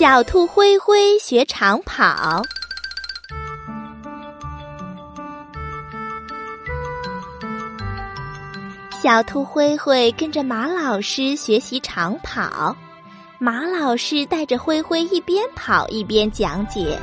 [0.00, 2.42] 小兔灰灰学长跑。
[8.98, 12.74] 小兔灰灰跟着马老师学习长跑，
[13.38, 16.98] 马老师带着灰灰一边跑一边讲解。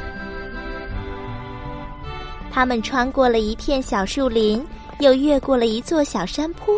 [2.50, 4.66] 他们穿过了一片小树林，
[5.02, 6.76] 又越过了一座小山坡。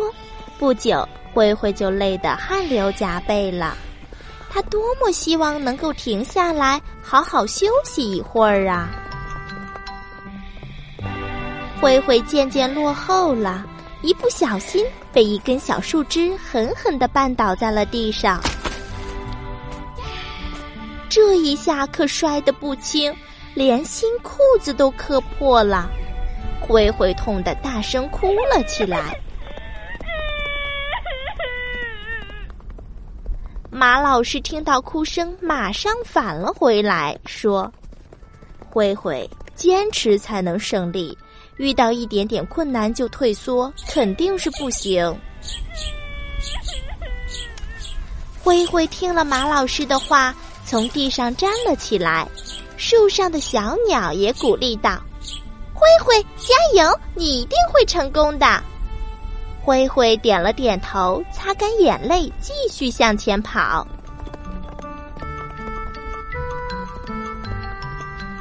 [0.58, 3.74] 不久，灰灰就累得汗流浃背了。
[4.52, 8.88] 他多么希望能够停下来好好休息一会儿啊！
[11.80, 13.64] 灰灰渐渐落后了，
[14.02, 18.40] 一不小心被一根小树枝狠狠的绊倒在了地上。
[21.08, 23.14] 这一下可摔得不轻，
[23.54, 25.88] 连新裤子都磕破了。
[26.60, 29.18] 灰灰痛得大声哭了起来。
[33.72, 37.72] 马老师听到哭声，马上返了回来，说
[38.68, 41.16] ：“灰灰，坚持才能胜利。
[41.56, 45.16] 遇到一点点困难就退缩，肯定是不行。”
[48.42, 52.26] 灰灰听了马老师的话，从地上站了起来。
[52.76, 55.00] 树上的小鸟也鼓励道
[55.72, 56.98] ：“灰灰，加油！
[57.14, 58.60] 你一定会成功的。”
[59.62, 63.86] 灰灰点了点头，擦干眼泪，继续向前跑。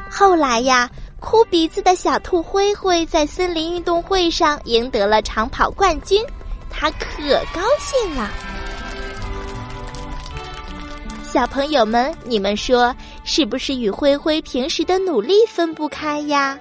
[0.10, 0.90] 后来呀，
[1.20, 6.24] 哭鼻子的小兔灰灰在森林运动会上赢得了长跑冠军，
[6.70, 7.22] 他可
[7.54, 8.30] 高兴了。
[11.24, 16.58] 小朋友们，你们说是不是与灰灰平时的努力分不开呀？